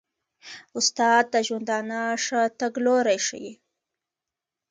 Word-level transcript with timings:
استاد 0.77 1.23
د 1.33 1.35
ژوندانه 1.47 1.99
ښه 2.25 2.41
تګلوری 2.59 3.19
ښيي. 3.27 3.53